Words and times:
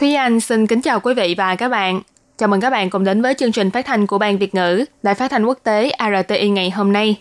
Thúy 0.00 0.14
Anh 0.14 0.40
xin 0.40 0.66
kính 0.66 0.80
chào 0.80 1.00
quý 1.00 1.14
vị 1.14 1.34
và 1.38 1.56
các 1.56 1.68
bạn. 1.68 2.00
Chào 2.38 2.48
mừng 2.48 2.60
các 2.60 2.70
bạn 2.70 2.90
cùng 2.90 3.04
đến 3.04 3.22
với 3.22 3.34
chương 3.34 3.52
trình 3.52 3.70
phát 3.70 3.86
thanh 3.86 4.06
của 4.06 4.18
Ban 4.18 4.38
Việt 4.38 4.54
ngữ, 4.54 4.84
Đài 5.02 5.14
phát 5.14 5.30
thanh 5.30 5.44
quốc 5.44 5.58
tế 5.62 5.90
RTI 5.98 6.48
ngày 6.48 6.70
hôm 6.70 6.92
nay. 6.92 7.20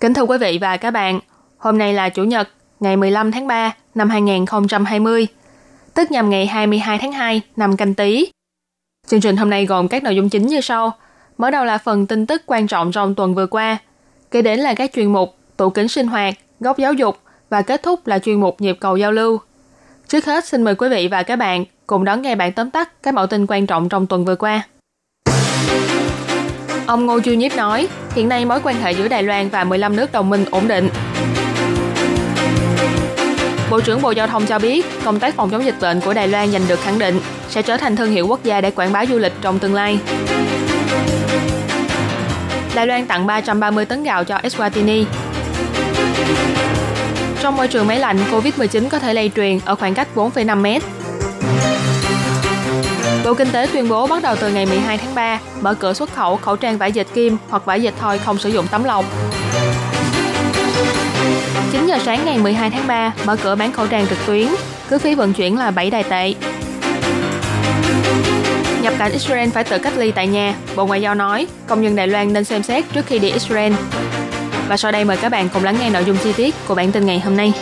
Kính 0.00 0.14
thưa 0.14 0.22
quý 0.22 0.38
vị 0.38 0.58
và 0.60 0.76
các 0.76 0.90
bạn, 0.90 1.20
hôm 1.58 1.78
nay 1.78 1.94
là 1.94 2.08
Chủ 2.08 2.24
nhật, 2.24 2.48
ngày 2.80 2.96
15 2.96 3.32
tháng 3.32 3.46
3 3.46 3.74
năm 3.94 4.10
2020, 4.10 5.26
tức 5.94 6.10
nhằm 6.10 6.30
ngày 6.30 6.46
22 6.46 6.98
tháng 6.98 7.12
2 7.12 7.40
năm 7.56 7.76
canh 7.76 7.94
tí. 7.94 8.32
Chương 9.06 9.20
trình 9.20 9.36
hôm 9.36 9.50
nay 9.50 9.66
gồm 9.66 9.88
các 9.88 10.02
nội 10.02 10.16
dung 10.16 10.28
chính 10.28 10.46
như 10.46 10.60
sau. 10.60 10.92
Mở 11.38 11.50
đầu 11.50 11.64
là 11.64 11.78
phần 11.78 12.06
tin 12.06 12.26
tức 12.26 12.42
quan 12.46 12.66
trọng 12.66 12.92
trong 12.92 13.14
tuần 13.14 13.34
vừa 13.34 13.46
qua, 13.46 13.78
kế 14.30 14.42
đến 14.42 14.60
là 14.60 14.74
các 14.74 14.90
chuyên 14.94 15.12
mục 15.12 15.36
tủ 15.56 15.70
kính 15.70 15.88
sinh 15.88 16.06
hoạt, 16.06 16.34
góc 16.60 16.78
giáo 16.78 16.92
dục 16.92 17.18
và 17.48 17.62
kết 17.62 17.82
thúc 17.82 18.06
là 18.06 18.18
chuyên 18.18 18.40
mục 18.40 18.60
nhịp 18.60 18.76
cầu 18.80 18.96
giao 18.96 19.12
lưu. 19.12 19.40
Trước 20.10 20.24
hết 20.26 20.44
xin 20.44 20.62
mời 20.62 20.74
quý 20.74 20.88
vị 20.88 21.08
và 21.08 21.22
các 21.22 21.36
bạn 21.36 21.64
cùng 21.86 22.04
đón 22.04 22.22
nghe 22.22 22.34
bản 22.34 22.52
tóm 22.52 22.70
tắt 22.70 23.02
các 23.02 23.14
mẫu 23.14 23.26
tin 23.26 23.46
quan 23.48 23.66
trọng 23.66 23.88
trong 23.88 24.06
tuần 24.06 24.24
vừa 24.24 24.34
qua. 24.34 24.62
Ông 26.86 27.06
Ngô 27.06 27.20
Chu 27.20 27.32
Nhiếp 27.32 27.56
nói, 27.56 27.88
hiện 28.14 28.28
nay 28.28 28.44
mối 28.44 28.60
quan 28.64 28.76
hệ 28.76 28.92
giữa 28.92 29.08
Đài 29.08 29.22
Loan 29.22 29.48
và 29.48 29.64
15 29.64 29.96
nước 29.96 30.12
đồng 30.12 30.30
minh 30.30 30.44
ổn 30.50 30.68
định. 30.68 30.88
Bộ 33.70 33.80
trưởng 33.80 34.02
Bộ 34.02 34.10
Giao 34.10 34.26
thông 34.26 34.46
cho 34.46 34.58
biết, 34.58 34.86
công 35.04 35.20
tác 35.20 35.34
phòng 35.34 35.50
chống 35.50 35.64
dịch 35.64 35.80
bệnh 35.80 36.00
của 36.00 36.14
Đài 36.14 36.28
Loan 36.28 36.52
giành 36.52 36.68
được 36.68 36.80
khẳng 36.80 36.98
định 36.98 37.20
sẽ 37.48 37.62
trở 37.62 37.76
thành 37.76 37.96
thương 37.96 38.10
hiệu 38.10 38.26
quốc 38.26 38.44
gia 38.44 38.60
để 38.60 38.70
quảng 38.70 38.92
bá 38.92 39.06
du 39.06 39.18
lịch 39.18 39.32
trong 39.40 39.58
tương 39.58 39.74
lai. 39.74 39.98
Đài 42.74 42.86
Loan 42.86 43.06
tặng 43.06 43.26
330 43.26 43.84
tấn 43.84 44.02
gạo 44.02 44.24
cho 44.24 44.36
Eswatini. 44.38 45.04
Trong 47.40 47.56
môi 47.56 47.68
trường 47.68 47.86
máy 47.86 47.98
lạnh, 47.98 48.18
COVID-19 48.30 48.88
có 48.88 48.98
thể 48.98 49.14
lây 49.14 49.30
truyền 49.36 49.58
ở 49.64 49.74
khoảng 49.74 49.94
cách 49.94 50.08
4,5 50.14 50.60
mét. 50.60 50.82
Bộ 53.24 53.34
Kinh 53.34 53.50
tế 53.52 53.66
tuyên 53.72 53.88
bố 53.88 54.06
bắt 54.06 54.22
đầu 54.22 54.36
từ 54.40 54.50
ngày 54.50 54.66
12 54.66 54.98
tháng 54.98 55.14
3 55.14 55.40
mở 55.60 55.74
cửa 55.74 55.92
xuất 55.92 56.14
khẩu 56.14 56.36
khẩu 56.36 56.56
trang 56.56 56.78
vải 56.78 56.92
dệt 56.92 57.06
kim 57.14 57.36
hoặc 57.48 57.64
vải 57.64 57.82
dệt 57.82 57.94
thoi 57.98 58.18
không 58.18 58.38
sử 58.38 58.48
dụng 58.48 58.66
tấm 58.70 58.84
lọc. 58.84 59.04
9 61.72 61.86
giờ 61.86 61.98
sáng 62.04 62.24
ngày 62.24 62.38
12 62.38 62.70
tháng 62.70 62.86
3 62.86 63.12
mở 63.24 63.36
cửa 63.36 63.54
bán 63.54 63.72
khẩu 63.72 63.86
trang 63.86 64.06
trực 64.06 64.18
tuyến, 64.26 64.48
cứ 64.88 64.98
phí 64.98 65.14
vận 65.14 65.32
chuyển 65.32 65.58
là 65.58 65.70
7 65.70 65.90
đài 65.90 66.02
tệ. 66.02 66.34
Nhập 68.82 68.94
cảnh 68.98 69.12
Israel 69.12 69.48
phải 69.48 69.64
tự 69.64 69.78
cách 69.78 69.96
ly 69.96 70.10
tại 70.10 70.26
nhà, 70.26 70.54
Bộ 70.76 70.86
Ngoại 70.86 71.00
giao 71.00 71.14
nói 71.14 71.46
công 71.66 71.82
nhân 71.82 71.96
Đài 71.96 72.06
Loan 72.06 72.32
nên 72.32 72.44
xem 72.44 72.62
xét 72.62 72.84
trước 72.92 73.06
khi 73.06 73.18
đi 73.18 73.30
Israel. 73.30 73.72
Và 74.70 74.76
sau 74.76 74.92
đây 74.92 75.04
mời 75.04 75.16
các 75.16 75.28
bạn 75.28 75.48
cùng 75.54 75.64
lắng 75.64 75.76
nghe 75.80 75.90
nội 75.90 76.04
dung 76.04 76.16
chi 76.24 76.32
tiết 76.36 76.54
của 76.68 76.74
bản 76.74 76.92
tin 76.92 77.06
ngày 77.06 77.20
hôm 77.20 77.36
nay. 77.36 77.52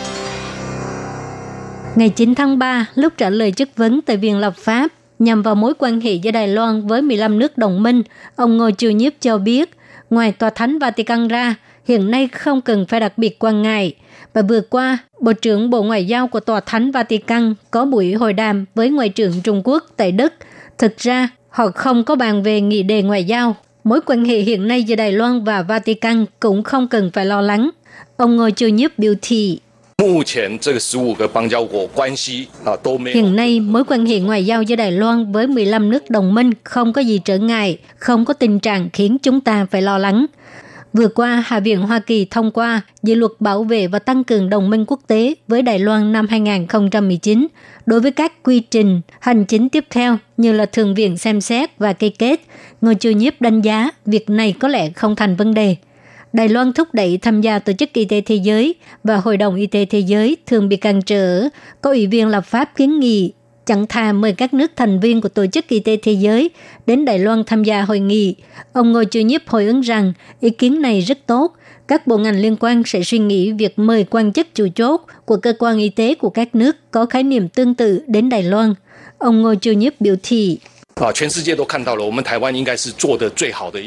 Ngày 1.95 2.09
9 2.09 2.35
tháng 2.35 2.59
3, 2.59 2.85
lúc 2.95 3.13
trả 3.17 3.29
lời 3.29 3.51
chất 3.51 3.69
vấn 3.75 4.01
tại 4.01 4.17
Viện 4.17 4.37
Lập 4.37 4.53
pháp 4.57 4.87
nhằm 5.19 5.41
vào 5.41 5.55
mối 5.55 5.73
quan 5.79 6.01
hệ 6.01 6.13
giữa 6.13 6.31
Đài 6.31 6.47
Loan 6.47 6.87
với 6.87 7.01
15 7.01 7.39
nước 7.39 7.57
đồng 7.57 7.83
minh, 7.83 8.03
ông 8.35 8.57
Ngô 8.57 8.71
Chiêu 8.71 8.91
Nhiếp 8.91 9.13
cho 9.21 9.37
biết, 9.37 9.77
ngoài 10.09 10.31
Tòa 10.31 10.49
Thánh 10.49 10.79
Vatican 10.79 11.27
ra, 11.27 11.55
hiện 11.87 12.11
nay 12.11 12.27
không 12.27 12.61
cần 12.61 12.85
phải 12.85 12.99
đặc 12.99 13.17
biệt 13.17 13.39
quan 13.39 13.61
ngại. 13.61 13.95
Và 14.33 14.41
vừa 14.41 14.61
qua, 14.61 14.97
Bộ 15.21 15.33
trưởng 15.33 15.69
Bộ 15.69 15.83
Ngoại 15.83 16.05
giao 16.05 16.27
của 16.27 16.39
Tòa 16.39 16.59
Thánh 16.59 16.91
Vatican 16.91 17.53
có 17.71 17.85
buổi 17.85 18.13
hội 18.13 18.33
đàm 18.33 18.65
với 18.75 18.89
Ngoại 18.89 19.09
trưởng 19.09 19.41
Trung 19.43 19.61
Quốc 19.63 19.83
tại 19.97 20.11
Đức. 20.11 20.33
Thực 20.77 20.97
ra, 20.97 21.29
họ 21.49 21.67
không 21.75 22.03
có 22.03 22.15
bàn 22.15 22.43
về 22.43 22.61
nghị 22.61 22.83
đề 22.83 23.01
ngoại 23.01 23.23
giao. 23.23 23.55
Mối 23.83 23.99
quan 24.05 24.25
hệ 24.25 24.39
hiện 24.39 24.67
nay 24.67 24.83
giữa 24.83 24.95
Đài 24.95 25.11
Loan 25.11 25.43
và 25.43 25.61
Vatican 25.61 26.25
cũng 26.39 26.63
không 26.63 26.87
cần 26.87 27.11
phải 27.13 27.25
lo 27.25 27.41
lắng. 27.41 27.69
Ông 28.17 28.35
Ngô 28.35 28.49
Chiêu 28.49 28.69
Nhiếp 28.69 28.99
biểu 28.99 29.13
thị. 29.21 29.59
Hiện 33.13 33.35
nay, 33.35 33.59
mối 33.59 33.83
quan 33.87 34.05
hệ 34.05 34.19
ngoại 34.19 34.45
giao 34.45 34.63
giữa 34.63 34.75
Đài 34.75 34.91
Loan 34.91 35.31
với 35.31 35.47
15 35.47 35.89
nước 35.89 36.09
đồng 36.09 36.33
minh 36.33 36.51
không 36.63 36.93
có 36.93 37.01
gì 37.01 37.21
trở 37.25 37.37
ngại, 37.37 37.77
không 37.97 38.25
có 38.25 38.33
tình 38.33 38.59
trạng 38.59 38.89
khiến 38.93 39.17
chúng 39.23 39.41
ta 39.41 39.65
phải 39.71 39.81
lo 39.81 39.97
lắng. 39.97 40.25
Vừa 40.93 41.07
qua, 41.07 41.43
Hạ 41.45 41.59
viện 41.59 41.81
Hoa 41.81 41.99
Kỳ 41.99 42.25
thông 42.25 42.51
qua 42.51 42.81
dự 43.03 43.15
luật 43.15 43.31
bảo 43.39 43.63
vệ 43.63 43.87
và 43.87 43.99
tăng 43.99 44.23
cường 44.23 44.49
đồng 44.49 44.69
minh 44.69 44.85
quốc 44.87 44.99
tế 45.07 45.35
với 45.47 45.61
Đài 45.61 45.79
Loan 45.79 46.11
năm 46.11 46.27
2019 46.29 47.47
đối 47.85 47.99
với 47.99 48.11
các 48.11 48.43
quy 48.43 48.59
trình 48.59 49.01
hành 49.19 49.45
chính 49.45 49.69
tiếp 49.69 49.85
theo 49.89 50.17
như 50.37 50.51
là 50.51 50.65
thường 50.65 50.95
viện 50.95 51.17
xem 51.17 51.41
xét 51.41 51.77
và 51.77 51.93
ký 51.93 52.09
kết. 52.09 52.41
Ngô 52.81 52.93
chu 52.93 53.11
nhiếp 53.11 53.41
đánh 53.41 53.61
giá 53.61 53.89
việc 54.05 54.29
này 54.29 54.55
có 54.59 54.67
lẽ 54.67 54.89
không 54.89 55.15
thành 55.15 55.35
vấn 55.35 55.53
đề. 55.53 55.75
Đài 56.33 56.49
Loan 56.49 56.73
thúc 56.73 56.87
đẩy 56.93 57.17
tham 57.17 57.41
gia 57.41 57.59
Tổ 57.59 57.73
chức 57.73 57.93
Y 57.93 58.05
tế 58.05 58.21
Thế 58.21 58.35
giới 58.35 58.75
và 59.03 59.17
Hội 59.17 59.37
đồng 59.37 59.55
Y 59.55 59.67
tế 59.67 59.85
Thế 59.85 59.99
giới 59.99 60.37
thường 60.45 60.69
bị 60.69 60.75
cản 60.75 61.01
trở. 61.01 61.43
Có 61.81 61.89
ủy 61.89 62.07
viên 62.07 62.27
lập 62.27 62.41
pháp 62.41 62.75
kiến 62.75 62.99
nghị 62.99 63.31
chẳng 63.69 63.87
thà 63.87 64.13
mời 64.13 64.33
các 64.33 64.53
nước 64.53 64.71
thành 64.75 64.99
viên 64.99 65.21
của 65.21 65.29
Tổ 65.29 65.45
chức 65.47 65.67
Y 65.67 65.79
tế 65.79 65.97
Thế 66.01 66.11
giới 66.11 66.49
đến 66.85 67.05
Đài 67.05 67.19
Loan 67.19 67.43
tham 67.43 67.63
gia 67.63 67.81
hội 67.81 67.99
nghị. 67.99 68.35
Ông 68.73 68.91
Ngô 68.91 69.03
Chu 69.03 69.19
Nhiếp 69.19 69.41
hồi 69.47 69.65
ứng 69.65 69.81
rằng 69.81 70.13
ý 70.39 70.49
kiến 70.49 70.81
này 70.81 71.01
rất 71.01 71.17
tốt, 71.25 71.53
các 71.87 72.07
bộ 72.07 72.17
ngành 72.17 72.41
liên 72.41 72.55
quan 72.59 72.83
sẽ 72.85 73.03
suy 73.03 73.19
nghĩ 73.19 73.51
việc 73.51 73.79
mời 73.79 74.05
quan 74.09 74.33
chức 74.33 74.47
chủ 74.55 74.67
chốt 74.75 75.01
của 75.25 75.37
cơ 75.37 75.53
quan 75.59 75.77
y 75.77 75.89
tế 75.89 76.15
của 76.15 76.29
các 76.29 76.55
nước 76.55 76.75
có 76.91 77.05
khái 77.05 77.23
niệm 77.23 77.49
tương 77.49 77.75
tự 77.75 78.01
đến 78.07 78.29
Đài 78.29 78.43
Loan. 78.43 78.73
Ông 79.17 79.41
Ngô 79.41 79.55
Chu 79.55 79.71
Nhiếp 79.71 80.01
biểu 80.01 80.15
thị. 80.23 80.57
Ờ, 80.95 81.11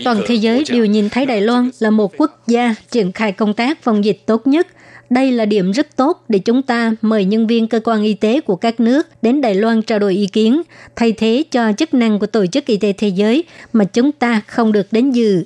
Toàn 0.05 0.23
thế 0.27 0.35
giới 0.35 0.65
đều 0.69 0.85
nhìn 0.85 1.09
thấy 1.11 1.27
Đài 1.27 1.41
Loan 1.41 1.71
là 1.79 1.91
một 1.91 2.13
quốc 2.17 2.43
gia 2.47 2.75
triển 2.91 3.13
khai 3.13 3.33
công 3.33 3.55
tác 3.55 3.83
phòng 3.83 4.05
dịch 4.05 4.27
tốt 4.27 4.47
nhất– 4.47 4.67
đây 5.15 5.33
là 5.33 5.45
điểm 5.45 5.71
rất 5.71 5.97
tốt 5.97 6.25
để 6.29 6.39
chúng 6.39 6.63
ta 6.63 6.93
mời 7.03 7.25
nhân 7.25 7.47
viên 7.47 7.69
cơ 7.69 7.81
quan 7.85 8.03
y 8.03 8.15
tế 8.15 8.41
của 8.41 8.57
các 8.57 8.81
nước 8.81 9.09
đến 9.23 9.41
Đài 9.41 9.55
Loan 9.55 9.83
trao 9.83 9.99
đổi 9.99 10.15
ý 10.15 10.27
kiến, 10.27 10.63
thay 10.97 11.13
thế 11.13 11.45
cho 11.51 11.73
chức 11.73 11.95
năng 11.95 12.19
của 12.19 12.27
Tổ 12.27 12.47
chức 12.47 12.67
Y 12.67 12.77
tế 12.77 12.93
Thế 12.93 13.09
giới 13.09 13.45
mà 13.73 13.85
chúng 13.85 14.13
ta 14.13 14.43
không 14.47 14.73
được 14.73 14.87
đến 14.91 15.11
dự. 15.11 15.45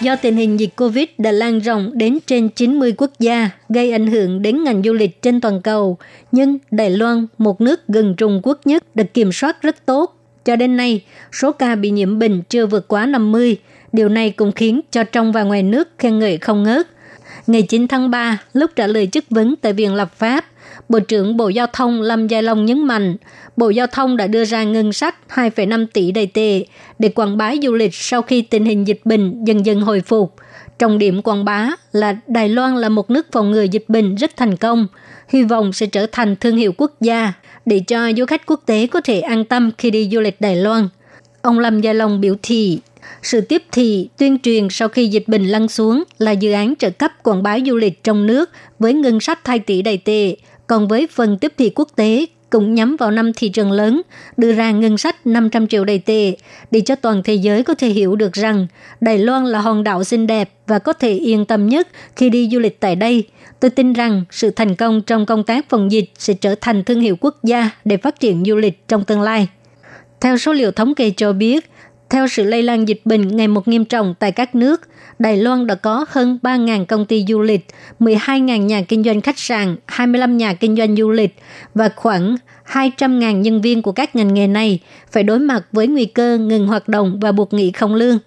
Do 0.00 0.16
tình 0.16 0.36
hình 0.36 0.60
dịch 0.60 0.76
Covid 0.76 1.04
đã 1.18 1.32
lan 1.32 1.58
rộng 1.58 1.90
đến 1.94 2.18
trên 2.26 2.48
90 2.48 2.94
quốc 2.98 3.10
gia, 3.18 3.50
gây 3.68 3.92
ảnh 3.92 4.06
hưởng 4.06 4.42
đến 4.42 4.64
ngành 4.64 4.82
du 4.82 4.92
lịch 4.92 5.22
trên 5.22 5.40
toàn 5.40 5.62
cầu, 5.62 5.98
nhưng 6.32 6.58
Đài 6.70 6.90
Loan, 6.90 7.26
một 7.38 7.60
nước 7.60 7.80
gần 7.88 8.14
Trung 8.16 8.40
Quốc 8.42 8.60
nhất, 8.64 8.96
được 8.96 9.14
kiểm 9.14 9.32
soát 9.32 9.62
rất 9.62 9.86
tốt. 9.86 10.18
Cho 10.44 10.56
đến 10.56 10.76
nay, 10.76 11.04
số 11.32 11.52
ca 11.52 11.74
bị 11.74 11.90
nhiễm 11.90 12.18
bệnh 12.18 12.42
chưa 12.48 12.66
vượt 12.66 12.88
quá 12.88 13.06
50. 13.06 13.56
Điều 13.92 14.08
này 14.08 14.30
cũng 14.30 14.52
khiến 14.52 14.80
cho 14.90 15.04
trong 15.04 15.32
và 15.32 15.42
ngoài 15.42 15.62
nước 15.62 15.88
khen 15.98 16.18
ngợi 16.18 16.38
không 16.38 16.62
ngớt. 16.62 16.86
Ngày 17.46 17.62
9 17.62 17.88
tháng 17.88 18.10
3, 18.10 18.38
lúc 18.52 18.70
trả 18.76 18.86
lời 18.86 19.06
chất 19.06 19.24
vấn 19.30 19.54
tại 19.56 19.72
Viện 19.72 19.94
Lập 19.94 20.14
pháp, 20.16 20.44
Bộ 20.88 21.00
trưởng 21.00 21.36
Bộ 21.36 21.48
Giao 21.48 21.66
thông 21.72 22.00
Lâm 22.00 22.26
Gia 22.26 22.40
Long 22.40 22.66
nhấn 22.66 22.86
mạnh, 22.86 23.16
Bộ 23.56 23.70
Giao 23.70 23.86
thông 23.86 24.16
đã 24.16 24.26
đưa 24.26 24.44
ra 24.44 24.62
ngân 24.64 24.92
sách 24.92 25.16
2,5 25.34 25.86
tỷ 25.92 26.12
đầy 26.12 26.26
tệ 26.26 26.64
để 26.98 27.08
quảng 27.08 27.36
bá 27.36 27.52
du 27.62 27.74
lịch 27.74 27.94
sau 27.94 28.22
khi 28.22 28.42
tình 28.42 28.64
hình 28.64 28.86
dịch 28.86 29.00
bệnh 29.04 29.44
dần 29.44 29.66
dần 29.66 29.80
hồi 29.80 30.00
phục. 30.00 30.34
Trọng 30.78 30.98
điểm 30.98 31.22
quảng 31.22 31.44
bá 31.44 31.70
là 31.92 32.16
Đài 32.26 32.48
Loan 32.48 32.76
là 32.76 32.88
một 32.88 33.10
nước 33.10 33.26
phòng 33.32 33.50
ngừa 33.50 33.62
dịch 33.62 33.84
bệnh 33.88 34.14
rất 34.14 34.36
thành 34.36 34.56
công, 34.56 34.86
hy 35.28 35.42
vọng 35.42 35.72
sẽ 35.72 35.86
trở 35.86 36.06
thành 36.12 36.36
thương 36.36 36.56
hiệu 36.56 36.72
quốc 36.76 36.92
gia 37.00 37.32
để 37.66 37.80
cho 37.86 38.12
du 38.16 38.26
khách 38.26 38.46
quốc 38.46 38.60
tế 38.66 38.86
có 38.86 39.00
thể 39.00 39.20
an 39.20 39.44
tâm 39.44 39.70
khi 39.78 39.90
đi 39.90 40.08
du 40.12 40.20
lịch 40.20 40.40
Đài 40.40 40.56
Loan. 40.56 40.88
Ông 41.42 41.58
Lâm 41.58 41.80
Gia 41.80 41.92
Long 41.92 42.20
biểu 42.20 42.34
thị, 42.42 42.80
sự 43.22 43.40
tiếp 43.40 43.62
thị, 43.72 44.08
tuyên 44.18 44.38
truyền 44.38 44.68
sau 44.70 44.88
khi 44.88 45.06
dịch 45.06 45.24
bệnh 45.26 45.44
lăn 45.48 45.68
xuống 45.68 46.02
là 46.18 46.32
dự 46.32 46.52
án 46.52 46.74
trợ 46.78 46.90
cấp 46.90 47.12
quảng 47.22 47.42
bá 47.42 47.58
du 47.66 47.76
lịch 47.76 48.04
trong 48.04 48.26
nước 48.26 48.50
với 48.78 48.94
ngân 48.94 49.20
sách 49.20 49.46
2 49.46 49.58
tỷ 49.58 49.82
đầy 49.82 49.96
tệ, 49.96 50.36
còn 50.66 50.88
với 50.88 51.06
phần 51.06 51.38
tiếp 51.38 51.52
thị 51.58 51.72
quốc 51.74 51.88
tế 51.96 52.26
cũng 52.50 52.74
nhắm 52.74 52.96
vào 52.96 53.10
năm 53.10 53.32
thị 53.32 53.48
trường 53.48 53.72
lớn, 53.72 54.02
đưa 54.36 54.52
ra 54.52 54.70
ngân 54.70 54.98
sách 54.98 55.26
500 55.26 55.66
triệu 55.66 55.84
đầy 55.84 55.98
tệ 55.98 56.32
để 56.70 56.80
cho 56.80 56.94
toàn 56.94 57.22
thế 57.22 57.34
giới 57.34 57.62
có 57.62 57.74
thể 57.74 57.88
hiểu 57.88 58.16
được 58.16 58.32
rằng 58.32 58.66
Đài 59.00 59.18
Loan 59.18 59.44
là 59.44 59.60
hòn 59.60 59.84
đảo 59.84 60.04
xinh 60.04 60.26
đẹp 60.26 60.50
và 60.66 60.78
có 60.78 60.92
thể 60.92 61.12
yên 61.12 61.44
tâm 61.44 61.68
nhất 61.68 61.88
khi 62.16 62.30
đi 62.30 62.48
du 62.52 62.58
lịch 62.58 62.80
tại 62.80 62.96
đây. 62.96 63.24
Tôi 63.60 63.70
tin 63.70 63.92
rằng 63.92 64.24
sự 64.30 64.50
thành 64.50 64.76
công 64.76 65.02
trong 65.02 65.26
công 65.26 65.44
tác 65.44 65.68
phòng 65.68 65.92
dịch 65.92 66.10
sẽ 66.18 66.34
trở 66.34 66.54
thành 66.60 66.84
thương 66.84 67.00
hiệu 67.00 67.16
quốc 67.20 67.44
gia 67.44 67.70
để 67.84 67.96
phát 67.96 68.20
triển 68.20 68.44
du 68.44 68.56
lịch 68.56 68.88
trong 68.88 69.04
tương 69.04 69.20
lai. 69.20 69.48
Theo 70.20 70.38
số 70.38 70.52
liệu 70.52 70.70
thống 70.70 70.94
kê 70.94 71.12
cho 71.16 71.32
biết, 71.32 71.70
theo 72.12 72.28
sự 72.28 72.44
lây 72.44 72.62
lan 72.62 72.88
dịch 72.88 73.00
bệnh 73.04 73.36
ngày 73.36 73.48
một 73.48 73.68
nghiêm 73.68 73.84
trọng 73.84 74.14
tại 74.18 74.32
các 74.32 74.54
nước, 74.54 74.80
Đài 75.18 75.36
Loan 75.36 75.66
đã 75.66 75.74
có 75.74 76.04
hơn 76.08 76.38
3.000 76.42 76.84
công 76.84 77.06
ty 77.06 77.24
du 77.28 77.40
lịch, 77.40 77.66
12.000 78.00 78.56
nhà 78.56 78.82
kinh 78.82 79.04
doanh 79.04 79.20
khách 79.20 79.38
sạn, 79.38 79.76
25 79.86 80.36
nhà 80.36 80.54
kinh 80.54 80.76
doanh 80.76 80.96
du 80.96 81.10
lịch 81.10 81.34
và 81.74 81.90
khoảng 81.96 82.36
200.000 82.66 83.40
nhân 83.40 83.60
viên 83.60 83.82
của 83.82 83.92
các 83.92 84.16
ngành 84.16 84.34
nghề 84.34 84.46
này 84.46 84.78
phải 85.12 85.22
đối 85.22 85.38
mặt 85.38 85.64
với 85.72 85.86
nguy 85.86 86.04
cơ 86.04 86.38
ngừng 86.38 86.66
hoạt 86.66 86.88
động 86.88 87.18
và 87.20 87.32
buộc 87.32 87.52
nghỉ 87.52 87.70
không 87.70 87.94
lương. 87.94 88.18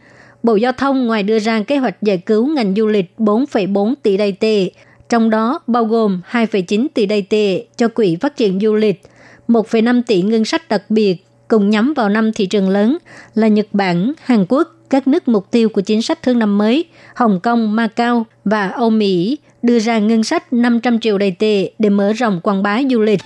Bộ 0.44 0.56
Giao 0.56 0.72
thông 0.72 1.08
ngoài 1.08 1.24
đưa 1.24 1.40
ra 1.40 1.64
kế 1.64 1.78
hoạch 1.78 2.02
giải 2.02 2.18
cứu 2.18 2.48
ngành 2.48 2.74
du 2.76 2.88
lịch 2.88 3.12
4,4 3.18 3.94
tỷ 4.04 4.18
đài 4.18 4.32
tệ, 4.32 4.70
trong 5.10 5.30
đó 5.30 5.60
bao 5.68 5.86
gồm 5.86 6.22
2,9 6.32 6.88
tỷ 6.94 7.06
đài 7.06 7.22
tệ 7.22 7.66
cho 7.78 7.88
Quỹ 7.88 8.18
Phát 8.22 8.38
triển 8.38 8.60
Du 8.60 8.74
lịch, 8.74 9.02
1,5 9.48 10.02
tỷ 10.08 10.22
ngân 10.22 10.46
sách 10.46 10.70
đặc 10.70 10.84
biệt 10.90 11.25
cùng 11.48 11.70
nhắm 11.70 11.94
vào 11.94 12.10
năm 12.10 12.34
thị 12.34 12.46
trường 12.46 12.70
lớn 12.70 12.98
là 13.36 13.48
Nhật 13.48 13.68
Bản, 13.72 14.14
Hàn 14.24 14.46
Quốc, 14.50 14.68
các 14.90 15.08
nước 15.08 15.28
mục 15.28 15.52
tiêu 15.52 15.70
của 15.70 15.82
chính 15.82 16.02
sách 16.02 16.22
thương 16.22 16.40
năm 16.40 16.58
mới, 16.58 16.86
Hồng 17.16 17.40
Kông, 17.40 17.76
Macau 17.76 18.26
và 18.46 18.68
Âu 18.68 18.90
Mỹ 18.90 19.38
đưa 19.62 19.80
ra 19.80 20.00
ngân 20.00 20.24
sách 20.24 20.54
500 20.54 21.00
triệu 21.00 21.18
đầy 21.18 21.32
tệ 21.32 21.72
để 21.80 21.90
mở 21.90 22.14
rộng 22.14 22.42
quảng 22.44 22.64
bá 22.64 22.80
du 22.90 23.02
lịch. 23.02 23.20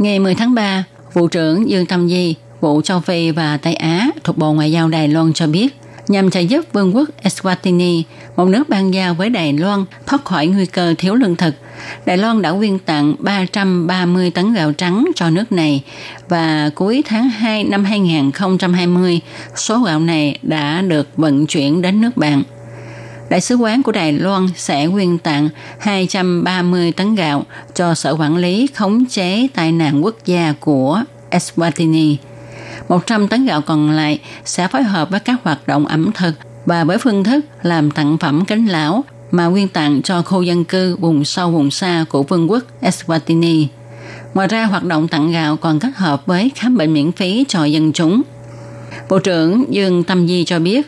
Ngày 0.00 0.18
10 0.18 0.34
tháng 0.34 0.54
3, 0.54 0.84
Vụ 1.12 1.28
trưởng 1.28 1.70
Dương 1.70 1.86
Tâm 1.86 2.08
Di, 2.08 2.34
vụ 2.60 2.82
châu 2.82 3.00
Phi 3.00 3.30
và 3.30 3.56
Tây 3.56 3.74
Á 3.74 4.10
thuộc 4.24 4.38
Bộ 4.38 4.52
Ngoại 4.52 4.72
giao 4.72 4.88
Đài 4.88 5.08
Loan 5.08 5.32
cho 5.32 5.46
biết, 5.46 5.76
nhằm 6.08 6.30
trợ 6.30 6.40
giúp 6.40 6.64
Vương 6.72 6.96
quốc 6.96 7.08
Eswatini, 7.22 8.02
một 8.36 8.44
nước 8.44 8.68
ban 8.68 8.94
giao 8.94 9.14
với 9.14 9.30
Đài 9.30 9.52
Loan, 9.52 9.84
thoát 10.06 10.24
khỏi 10.24 10.46
nguy 10.46 10.66
cơ 10.66 10.94
thiếu 10.98 11.14
lương 11.14 11.36
thực. 11.36 11.54
Đài 12.06 12.18
Loan 12.18 12.42
đã 12.42 12.52
quyên 12.52 12.78
tặng 12.78 13.14
330 13.18 14.30
tấn 14.30 14.54
gạo 14.54 14.72
trắng 14.72 15.04
cho 15.14 15.30
nước 15.30 15.52
này 15.52 15.82
và 16.28 16.70
cuối 16.74 17.02
tháng 17.06 17.28
2 17.28 17.64
năm 17.64 17.84
2020, 17.84 19.20
số 19.56 19.82
gạo 19.82 20.00
này 20.00 20.38
đã 20.42 20.82
được 20.82 21.08
vận 21.16 21.46
chuyển 21.46 21.82
đến 21.82 22.00
nước 22.00 22.16
bạn. 22.16 22.42
Đại 23.28 23.40
sứ 23.40 23.56
quán 23.56 23.82
của 23.82 23.92
Đài 23.92 24.12
Loan 24.12 24.48
sẽ 24.56 24.88
quyên 24.88 25.18
tặng 25.18 25.48
230 25.78 26.92
tấn 26.92 27.14
gạo 27.14 27.44
cho 27.74 27.94
Sở 27.94 28.16
Quản 28.18 28.36
lý 28.36 28.66
Khống 28.74 29.04
chế 29.06 29.48
Tai 29.54 29.72
nạn 29.72 30.04
Quốc 30.04 30.16
gia 30.24 30.54
của 30.60 31.02
Eswatini. 31.30 32.16
100 32.88 33.28
tấn 33.28 33.46
gạo 33.46 33.60
còn 33.60 33.90
lại 33.90 34.20
sẽ 34.44 34.68
phối 34.68 34.82
hợp 34.82 35.10
với 35.10 35.20
các 35.20 35.36
hoạt 35.42 35.68
động 35.68 35.86
ẩm 35.86 36.12
thực 36.12 36.32
và 36.66 36.84
với 36.84 36.98
phương 36.98 37.24
thức 37.24 37.44
làm 37.62 37.90
tặng 37.90 38.18
phẩm 38.18 38.44
cánh 38.44 38.66
lão 38.66 39.04
mà 39.30 39.50
quyên 39.50 39.68
tặng 39.68 40.02
cho 40.02 40.22
khu 40.22 40.42
dân 40.42 40.64
cư 40.64 40.96
vùng 40.96 41.24
sâu 41.24 41.50
vùng 41.50 41.70
xa 41.70 42.04
của 42.08 42.22
vương 42.22 42.50
quốc 42.50 42.64
Eswatini. 42.82 43.66
Ngoài 44.34 44.48
ra, 44.48 44.64
hoạt 44.64 44.84
động 44.84 45.08
tặng 45.08 45.32
gạo 45.32 45.56
còn 45.56 45.78
kết 45.78 45.90
hợp 45.96 46.26
với 46.26 46.50
khám 46.54 46.76
bệnh 46.76 46.94
miễn 46.94 47.12
phí 47.12 47.44
cho 47.48 47.64
dân 47.64 47.92
chúng. 47.92 48.22
Bộ 49.08 49.18
trưởng 49.18 49.74
Dương 49.74 50.04
Tâm 50.04 50.28
Di 50.28 50.44
cho 50.44 50.58
biết, 50.58 50.86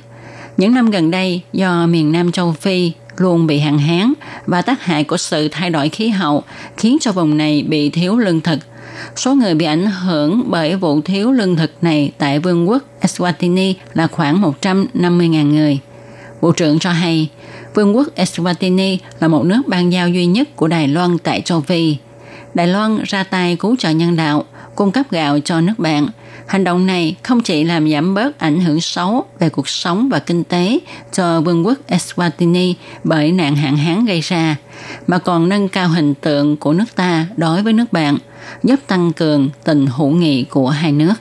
những 0.56 0.74
năm 0.74 0.90
gần 0.90 1.10
đây 1.10 1.40
do 1.52 1.86
miền 1.86 2.12
Nam 2.12 2.32
châu 2.32 2.52
Phi 2.52 2.92
luôn 3.20 3.46
bị 3.46 3.58
hạn 3.58 3.78
hán 3.78 4.12
và 4.46 4.62
tác 4.62 4.84
hại 4.84 5.04
của 5.04 5.16
sự 5.16 5.48
thay 5.48 5.70
đổi 5.70 5.88
khí 5.88 6.08
hậu 6.08 6.42
khiến 6.76 6.96
cho 7.00 7.12
vùng 7.12 7.36
này 7.36 7.62
bị 7.68 7.90
thiếu 7.90 8.18
lương 8.18 8.40
thực. 8.40 8.58
Số 9.16 9.34
người 9.34 9.54
bị 9.54 9.66
ảnh 9.66 9.86
hưởng 9.86 10.44
bởi 10.46 10.76
vụ 10.76 11.00
thiếu 11.00 11.32
lương 11.32 11.56
thực 11.56 11.72
này 11.82 12.12
tại 12.18 12.38
vương 12.38 12.68
quốc 12.68 12.82
Eswatini 13.00 13.74
là 13.94 14.06
khoảng 14.06 14.42
150.000 14.62 15.50
người. 15.50 15.78
Bộ 16.40 16.52
trưởng 16.52 16.78
cho 16.78 16.90
hay, 16.90 17.28
vương 17.74 17.96
quốc 17.96 18.08
Eswatini 18.16 18.96
là 19.20 19.28
một 19.28 19.44
nước 19.44 19.62
ban 19.66 19.92
giao 19.92 20.08
duy 20.08 20.26
nhất 20.26 20.56
của 20.56 20.68
Đài 20.68 20.88
Loan 20.88 21.18
tại 21.18 21.40
châu 21.40 21.60
Phi. 21.60 21.96
Đài 22.54 22.66
Loan 22.66 22.98
ra 23.04 23.24
tay 23.24 23.56
cứu 23.56 23.76
trợ 23.76 23.90
nhân 23.90 24.16
đạo, 24.16 24.44
cung 24.74 24.92
cấp 24.92 25.06
gạo 25.10 25.38
cho 25.40 25.60
nước 25.60 25.78
bạn– 25.78 26.08
Hành 26.46 26.64
động 26.64 26.86
này 26.86 27.16
không 27.22 27.40
chỉ 27.40 27.64
làm 27.64 27.90
giảm 27.90 28.14
bớt 28.14 28.38
ảnh 28.38 28.60
hưởng 28.60 28.80
xấu 28.80 29.24
về 29.38 29.48
cuộc 29.48 29.68
sống 29.68 30.08
và 30.08 30.18
kinh 30.18 30.44
tế 30.44 30.78
cho 31.12 31.40
vương 31.40 31.66
quốc 31.66 31.78
Eswatini 31.88 32.74
bởi 33.04 33.32
nạn 33.32 33.56
hạn 33.56 33.76
hán 33.76 34.04
gây 34.04 34.20
ra, 34.20 34.56
mà 35.06 35.18
còn 35.18 35.48
nâng 35.48 35.68
cao 35.68 35.88
hình 35.88 36.14
tượng 36.14 36.56
của 36.56 36.72
nước 36.72 36.94
ta 36.96 37.26
đối 37.36 37.62
với 37.62 37.72
nước 37.72 37.92
bạn, 37.92 38.18
giúp 38.62 38.80
tăng 38.86 39.12
cường 39.12 39.50
tình 39.64 39.86
hữu 39.86 40.10
nghị 40.10 40.44
của 40.44 40.68
hai 40.68 40.92
nước. 40.92 41.14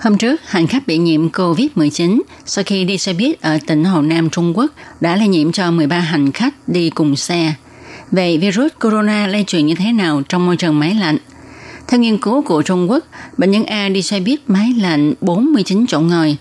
Hôm 0.00 0.18
trước, 0.18 0.40
hành 0.46 0.66
khách 0.66 0.86
bị 0.86 0.98
nhiễm 0.98 1.28
COVID-19 1.28 2.20
sau 2.44 2.64
khi 2.64 2.84
đi 2.84 2.98
xe 2.98 3.12
buýt 3.12 3.40
ở 3.40 3.58
tỉnh 3.66 3.84
Hồ 3.84 4.02
Nam 4.02 4.30
Trung 4.30 4.58
Quốc 4.58 4.72
đã 5.00 5.16
lây 5.16 5.28
nhiễm 5.28 5.52
cho 5.52 5.70
13 5.70 5.98
hành 5.98 6.32
khách 6.32 6.54
đi 6.66 6.90
cùng 6.90 7.16
xe 7.16 7.54
về 8.12 8.36
virus 8.36 8.72
corona 8.80 9.26
lây 9.26 9.44
truyền 9.46 9.66
như 9.66 9.74
thế 9.74 9.92
nào 9.92 10.22
trong 10.28 10.46
môi 10.46 10.56
trường 10.56 10.78
máy 10.78 10.94
lạnh. 10.94 11.18
Theo 11.88 12.00
nghiên 12.00 12.18
cứu 12.18 12.42
của 12.42 12.62
Trung 12.62 12.90
Quốc, 12.90 13.04
bệnh 13.36 13.50
nhân 13.50 13.64
A 13.64 13.88
đi 13.88 14.02
xe 14.02 14.20
buýt 14.20 14.40
máy 14.46 14.72
lạnh 14.78 15.14
49 15.20 15.84
chỗ 15.88 16.00
ngồi. 16.00 16.36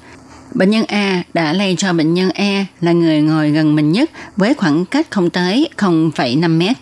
Bệnh 0.53 0.69
nhân 0.69 0.85
A 0.87 1.23
đã 1.33 1.53
lây 1.53 1.75
cho 1.77 1.93
bệnh 1.93 2.13
nhân 2.13 2.29
E 2.29 2.65
là 2.81 2.91
người 2.91 3.21
ngồi 3.21 3.51
gần 3.51 3.75
mình 3.75 3.91
nhất 3.91 4.11
với 4.37 4.53
khoảng 4.53 4.85
cách 4.85 5.07
không 5.09 5.29
tới 5.29 5.69
0,5 5.77 6.57
mét. 6.57 6.77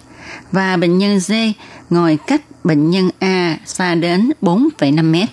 Và 0.52 0.78
bệnh 0.78 0.98
nhân 0.98 1.20
D 1.20 1.34
ngồi 1.90 2.18
cách 2.28 2.42
bệnh 2.64 2.90
nhân 2.90 3.10
A 3.20 3.58
xa 3.66 3.96
đến 3.96 4.32
4,5 4.42 5.12
mét. 5.12 5.30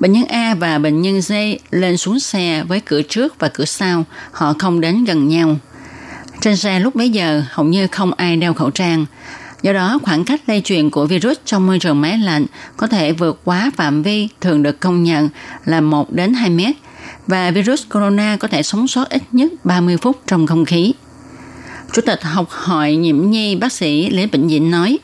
Bệnh 0.00 0.12
nhân 0.12 0.24
A 0.24 0.54
và 0.54 0.78
bệnh 0.78 1.02
nhân 1.02 1.22
D 1.22 1.32
lên 1.70 1.96
xuống 1.96 2.20
xe 2.20 2.64
với 2.68 2.80
cửa 2.80 3.02
trước 3.02 3.38
và 3.38 3.48
cửa 3.48 3.64
sau, 3.64 4.04
họ 4.32 4.54
không 4.58 4.80
đến 4.80 5.04
gần 5.04 5.28
nhau. 5.28 5.56
Trên 6.46 6.56
xe 6.56 6.80
lúc 6.80 6.94
bấy 6.94 7.10
giờ 7.10 7.42
hầu 7.50 7.66
như 7.66 7.86
không 7.86 8.12
ai 8.14 8.36
đeo 8.36 8.54
khẩu 8.54 8.70
trang. 8.70 9.06
Do 9.62 9.72
đó, 9.72 9.98
khoảng 10.02 10.24
cách 10.24 10.40
lây 10.46 10.60
truyền 10.60 10.90
của 10.90 11.06
virus 11.06 11.36
trong 11.44 11.66
môi 11.66 11.78
trường 11.78 12.00
máy 12.00 12.18
lạnh 12.18 12.46
có 12.76 12.86
thể 12.86 13.12
vượt 13.12 13.40
quá 13.44 13.70
phạm 13.76 14.02
vi 14.02 14.28
thường 14.40 14.62
được 14.62 14.80
công 14.80 15.02
nhận 15.02 15.28
là 15.64 15.80
1 15.80 16.12
đến 16.12 16.34
2 16.34 16.50
mét 16.50 16.76
và 17.26 17.50
virus 17.50 17.82
corona 17.90 18.36
có 18.36 18.48
thể 18.48 18.62
sống 18.62 18.88
sót 18.88 19.08
ít 19.08 19.22
nhất 19.32 19.52
30 19.64 19.96
phút 19.96 20.20
trong 20.26 20.46
không 20.46 20.64
khí. 20.64 20.92
Chủ 21.92 22.02
tịch 22.06 22.22
học 22.22 22.46
hội 22.50 22.96
nhiễm 22.96 23.30
nhi 23.30 23.56
bác 23.56 23.72
sĩ 23.72 24.10
Lê 24.10 24.26
Bệnh 24.26 24.48
Dĩnh 24.48 24.70
nói, 24.70 24.98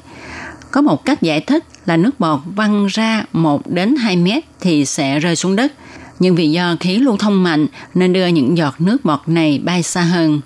có 0.70 0.80
một 0.80 1.04
cách 1.04 1.22
giải 1.22 1.40
thích 1.40 1.64
là 1.86 1.96
nước 1.96 2.20
bọt 2.20 2.40
văng 2.44 2.86
ra 2.86 3.24
1 3.32 3.70
đến 3.70 3.96
2 3.96 4.16
mét 4.16 4.44
thì 4.60 4.84
sẽ 4.84 5.18
rơi 5.18 5.36
xuống 5.36 5.56
đất, 5.56 5.72
nhưng 6.18 6.34
vì 6.34 6.50
do 6.50 6.76
khí 6.80 6.98
lưu 6.98 7.16
thông 7.16 7.42
mạnh 7.42 7.66
nên 7.94 8.12
đưa 8.12 8.26
những 8.26 8.56
giọt 8.56 8.80
nước 8.80 9.04
bọt 9.04 9.20
này 9.26 9.60
bay 9.64 9.82
xa 9.82 10.02
hơn. 10.02 10.40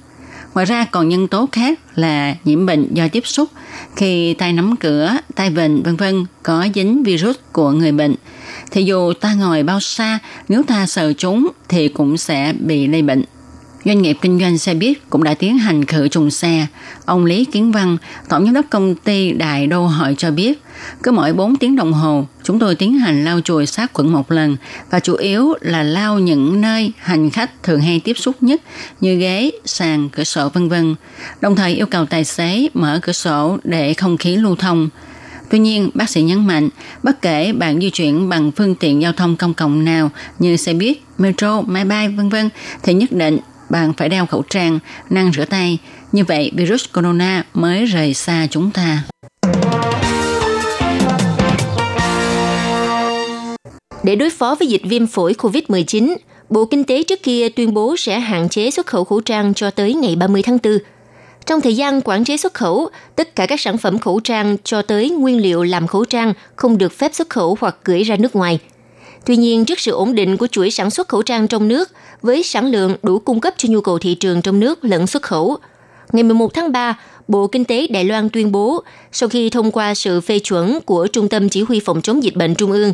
Ngoài 0.56 0.66
ra 0.66 0.84
còn 0.84 1.08
nhân 1.08 1.28
tố 1.28 1.48
khác 1.52 1.78
là 1.94 2.34
nhiễm 2.44 2.66
bệnh 2.66 2.94
do 2.94 3.08
tiếp 3.08 3.26
xúc 3.26 3.48
khi 3.96 4.34
tay 4.34 4.52
nắm 4.52 4.76
cửa, 4.76 5.16
tay 5.34 5.50
vịnh 5.50 5.82
vân 5.82 5.96
vân 5.96 6.24
có 6.42 6.66
dính 6.74 7.02
virus 7.02 7.36
của 7.52 7.70
người 7.70 7.92
bệnh. 7.92 8.14
Thì 8.70 8.82
dù 8.82 9.12
ta 9.12 9.34
ngồi 9.34 9.62
bao 9.62 9.80
xa, 9.80 10.18
nếu 10.48 10.62
ta 10.62 10.86
sờ 10.86 11.12
chúng 11.12 11.48
thì 11.68 11.88
cũng 11.88 12.16
sẽ 12.16 12.54
bị 12.60 12.86
lây 12.86 13.02
bệnh. 13.02 13.22
Doanh 13.86 14.02
nghiệp 14.02 14.18
kinh 14.20 14.38
doanh 14.40 14.58
xe 14.58 14.74
buýt 14.74 14.98
cũng 15.10 15.22
đã 15.22 15.34
tiến 15.34 15.58
hành 15.58 15.84
khử 15.84 16.08
trùng 16.08 16.30
xe. 16.30 16.66
Ông 17.04 17.24
Lý 17.24 17.44
Kiến 17.44 17.72
Văn, 17.72 17.96
tổng 18.28 18.44
giám 18.44 18.54
đốc 18.54 18.64
công 18.70 18.94
ty 18.94 19.32
Đại 19.32 19.66
Đô 19.66 19.86
Hội 19.86 20.14
cho 20.18 20.30
biết, 20.30 20.62
cứ 21.02 21.12
mỗi 21.12 21.32
4 21.32 21.56
tiếng 21.56 21.76
đồng 21.76 21.92
hồ, 21.92 22.26
chúng 22.42 22.58
tôi 22.58 22.74
tiến 22.74 22.98
hành 22.98 23.24
lau 23.24 23.40
chùi 23.40 23.66
sát 23.66 23.92
khuẩn 23.92 24.08
một 24.08 24.32
lần 24.32 24.56
và 24.90 25.00
chủ 25.00 25.14
yếu 25.14 25.54
là 25.60 25.82
lau 25.82 26.18
những 26.18 26.60
nơi 26.60 26.92
hành 26.98 27.30
khách 27.30 27.62
thường 27.62 27.80
hay 27.80 28.00
tiếp 28.00 28.18
xúc 28.18 28.36
nhất 28.40 28.62
như 29.00 29.16
ghế, 29.16 29.50
sàn, 29.64 30.08
cửa 30.08 30.24
sổ 30.24 30.48
vân 30.48 30.68
vân. 30.68 30.94
Đồng 31.40 31.56
thời 31.56 31.74
yêu 31.74 31.86
cầu 31.86 32.06
tài 32.06 32.24
xế 32.24 32.68
mở 32.74 32.98
cửa 33.02 33.12
sổ 33.12 33.58
để 33.64 33.94
không 33.94 34.16
khí 34.16 34.36
lưu 34.36 34.56
thông. 34.56 34.88
Tuy 35.50 35.58
nhiên, 35.58 35.90
bác 35.94 36.10
sĩ 36.10 36.22
nhấn 36.22 36.46
mạnh, 36.46 36.68
bất 37.02 37.22
kể 37.22 37.52
bạn 37.52 37.80
di 37.80 37.90
chuyển 37.90 38.28
bằng 38.28 38.50
phương 38.52 38.74
tiện 38.74 39.02
giao 39.02 39.12
thông 39.12 39.36
công 39.36 39.54
cộng 39.54 39.84
nào 39.84 40.10
như 40.38 40.56
xe 40.56 40.74
buýt, 40.74 40.98
metro, 41.18 41.60
máy 41.60 41.84
bay 41.84 42.08
vân 42.08 42.28
vân 42.28 42.48
thì 42.82 42.94
nhất 42.94 43.12
định 43.12 43.38
bạn 43.70 43.92
phải 43.96 44.08
đeo 44.08 44.26
khẩu 44.26 44.42
trang, 44.42 44.78
năng 45.10 45.32
rửa 45.32 45.44
tay. 45.44 45.78
Như 46.12 46.24
vậy, 46.24 46.50
virus 46.54 46.84
corona 46.94 47.44
mới 47.54 47.84
rời 47.84 48.14
xa 48.14 48.46
chúng 48.50 48.70
ta. 48.70 49.02
Để 54.02 54.16
đối 54.16 54.30
phó 54.30 54.54
với 54.54 54.68
dịch 54.68 54.82
viêm 54.84 55.06
phổi 55.06 55.32
COVID-19, 55.32 56.16
Bộ 56.50 56.64
Kinh 56.64 56.84
tế 56.84 57.02
trước 57.02 57.22
kia 57.22 57.48
tuyên 57.48 57.74
bố 57.74 57.96
sẽ 57.96 58.20
hạn 58.20 58.48
chế 58.48 58.70
xuất 58.70 58.86
khẩu 58.86 59.04
khẩu 59.04 59.20
trang 59.20 59.54
cho 59.54 59.70
tới 59.70 59.94
ngày 59.94 60.16
30 60.16 60.42
tháng 60.42 60.58
4. 60.62 60.78
Trong 61.46 61.60
thời 61.60 61.76
gian 61.76 62.00
quản 62.04 62.24
chế 62.24 62.36
xuất 62.36 62.54
khẩu, 62.54 62.88
tất 63.16 63.36
cả 63.36 63.46
các 63.46 63.60
sản 63.60 63.78
phẩm 63.78 63.98
khẩu 63.98 64.20
trang 64.20 64.56
cho 64.64 64.82
tới 64.82 65.10
nguyên 65.10 65.40
liệu 65.40 65.62
làm 65.62 65.86
khẩu 65.86 66.04
trang 66.04 66.32
không 66.56 66.78
được 66.78 66.92
phép 66.92 67.14
xuất 67.14 67.30
khẩu 67.30 67.56
hoặc 67.60 67.76
gửi 67.84 68.02
ra 68.02 68.16
nước 68.16 68.36
ngoài. 68.36 68.58
Tuy 69.26 69.36
nhiên, 69.36 69.64
trước 69.64 69.80
sự 69.80 69.92
ổn 69.92 70.14
định 70.14 70.36
của 70.36 70.46
chuỗi 70.46 70.70
sản 70.70 70.90
xuất 70.90 71.08
khẩu 71.08 71.22
trang 71.22 71.48
trong 71.48 71.68
nước, 71.68 71.90
với 72.22 72.42
sản 72.42 72.66
lượng 72.66 72.96
đủ 73.02 73.18
cung 73.18 73.40
cấp 73.40 73.54
cho 73.56 73.68
nhu 73.68 73.80
cầu 73.80 73.98
thị 73.98 74.14
trường 74.14 74.42
trong 74.42 74.60
nước 74.60 74.84
lẫn 74.84 75.06
xuất 75.06 75.22
khẩu, 75.22 75.56
ngày 76.12 76.22
11 76.22 76.54
tháng 76.54 76.72
3, 76.72 76.98
Bộ 77.28 77.46
Kinh 77.46 77.64
tế 77.64 77.86
Đài 77.86 78.04
Loan 78.04 78.30
tuyên 78.30 78.52
bố, 78.52 78.82
sau 79.12 79.28
khi 79.28 79.50
thông 79.50 79.70
qua 79.70 79.94
sự 79.94 80.20
phê 80.20 80.38
chuẩn 80.38 80.78
của 80.80 81.06
Trung 81.06 81.28
tâm 81.28 81.48
Chỉ 81.48 81.62
huy 81.62 81.80
Phòng 81.80 82.02
chống 82.02 82.22
dịch 82.22 82.36
bệnh 82.36 82.54
Trung 82.54 82.72
ương, 82.72 82.92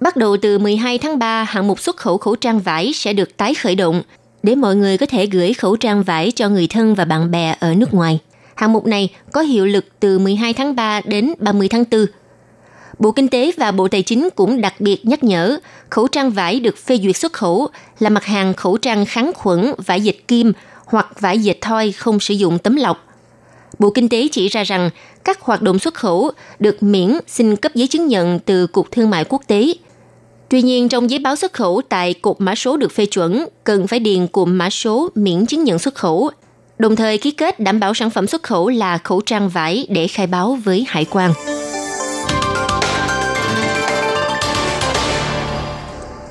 bắt 0.00 0.16
đầu 0.16 0.36
từ 0.36 0.58
12 0.58 0.98
tháng 0.98 1.18
3, 1.18 1.44
hạng 1.44 1.66
mục 1.66 1.80
xuất 1.80 1.96
khẩu 1.96 2.18
khẩu 2.18 2.36
trang 2.36 2.60
vải 2.60 2.92
sẽ 2.92 3.12
được 3.12 3.36
tái 3.36 3.54
khởi 3.54 3.74
động 3.74 4.02
để 4.42 4.54
mọi 4.54 4.76
người 4.76 4.98
có 4.98 5.06
thể 5.06 5.26
gửi 5.26 5.54
khẩu 5.54 5.76
trang 5.76 6.02
vải 6.02 6.30
cho 6.30 6.48
người 6.48 6.66
thân 6.66 6.94
và 6.94 7.04
bạn 7.04 7.30
bè 7.30 7.56
ở 7.60 7.74
nước 7.74 7.94
ngoài. 7.94 8.18
Hạng 8.54 8.72
mục 8.72 8.86
này 8.86 9.08
có 9.32 9.40
hiệu 9.40 9.66
lực 9.66 9.84
từ 10.00 10.18
12 10.18 10.52
tháng 10.52 10.76
3 10.76 11.00
đến 11.04 11.34
30 11.38 11.68
tháng 11.68 11.84
4. 11.90 12.06
Bộ 12.98 13.12
Kinh 13.12 13.28
tế 13.28 13.52
và 13.56 13.70
Bộ 13.70 13.88
Tài 13.88 14.02
chính 14.02 14.28
cũng 14.36 14.60
đặc 14.60 14.80
biệt 14.80 15.06
nhắc 15.06 15.24
nhở 15.24 15.58
khẩu 15.90 16.08
trang 16.08 16.30
vải 16.30 16.60
được 16.60 16.78
phê 16.78 16.98
duyệt 17.02 17.16
xuất 17.16 17.32
khẩu 17.32 17.68
là 17.98 18.10
mặt 18.10 18.24
hàng 18.24 18.54
khẩu 18.54 18.76
trang 18.76 19.04
kháng 19.06 19.32
khuẩn, 19.34 19.72
vải 19.86 20.00
dệt 20.00 20.28
kim 20.28 20.52
hoặc 20.84 21.20
vải 21.20 21.38
dệt 21.38 21.60
thoi 21.60 21.92
không 21.92 22.20
sử 22.20 22.34
dụng 22.34 22.58
tấm 22.58 22.76
lọc. 22.76 23.06
Bộ 23.78 23.90
Kinh 23.90 24.08
tế 24.08 24.28
chỉ 24.32 24.48
ra 24.48 24.62
rằng 24.62 24.90
các 25.24 25.40
hoạt 25.40 25.62
động 25.62 25.78
xuất 25.78 25.94
khẩu 25.94 26.30
được 26.58 26.82
miễn 26.82 27.18
xin 27.26 27.56
cấp 27.56 27.74
giấy 27.74 27.88
chứng 27.88 28.06
nhận 28.06 28.38
từ 28.38 28.66
Cục 28.66 28.92
Thương 28.92 29.10
mại 29.10 29.24
Quốc 29.24 29.42
tế. 29.46 29.74
Tuy 30.48 30.62
nhiên, 30.62 30.88
trong 30.88 31.10
giấy 31.10 31.18
báo 31.18 31.36
xuất 31.36 31.52
khẩu 31.52 31.82
tại 31.88 32.14
cục 32.14 32.40
mã 32.40 32.54
số 32.54 32.76
được 32.76 32.92
phê 32.92 33.06
chuẩn, 33.06 33.44
cần 33.64 33.86
phải 33.86 33.98
điền 33.98 34.26
cụm 34.26 34.58
mã 34.58 34.70
số 34.70 35.08
miễn 35.14 35.46
chứng 35.46 35.64
nhận 35.64 35.78
xuất 35.78 35.94
khẩu, 35.94 36.30
đồng 36.78 36.96
thời 36.96 37.18
ký 37.18 37.30
kết 37.30 37.60
đảm 37.60 37.80
bảo 37.80 37.94
sản 37.94 38.10
phẩm 38.10 38.26
xuất 38.26 38.42
khẩu 38.42 38.68
là 38.68 38.98
khẩu 38.98 39.20
trang 39.20 39.48
vải 39.48 39.86
để 39.90 40.08
khai 40.08 40.26
báo 40.26 40.58
với 40.64 40.84
hải 40.88 41.04
quan. 41.04 41.32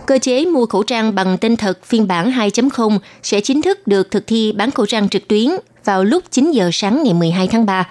Cơ 0.05 0.19
chế 0.19 0.45
mua 0.45 0.65
khẩu 0.65 0.83
trang 0.83 1.15
bằng 1.15 1.37
tên 1.37 1.55
thật 1.55 1.85
phiên 1.85 2.07
bản 2.07 2.31
2.0 2.31 2.99
sẽ 3.23 3.41
chính 3.41 3.61
thức 3.61 3.87
được 3.87 4.11
thực 4.11 4.27
thi 4.27 4.51
bán 4.51 4.71
khẩu 4.71 4.85
trang 4.85 5.09
trực 5.09 5.27
tuyến 5.27 5.49
vào 5.85 6.03
lúc 6.03 6.23
9 6.31 6.51
giờ 6.51 6.69
sáng 6.73 7.03
ngày 7.03 7.13
12 7.13 7.47
tháng 7.47 7.65
3. 7.65 7.89